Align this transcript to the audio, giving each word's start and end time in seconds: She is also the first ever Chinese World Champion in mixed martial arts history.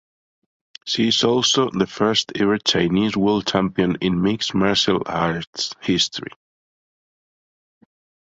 She 0.83 1.09
is 1.09 1.23
also 1.23 1.69
the 1.69 1.85
first 1.85 2.31
ever 2.35 2.57
Chinese 2.57 3.15
World 3.15 3.45
Champion 3.45 3.97
in 4.01 4.19
mixed 4.23 4.55
martial 4.55 5.03
arts 5.05 5.75
history. 5.79 6.31